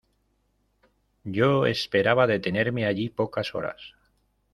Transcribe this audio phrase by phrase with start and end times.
[1.25, 3.93] yo esperaba detenerme allí pocas horas.